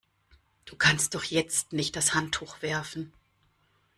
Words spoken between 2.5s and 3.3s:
werfen!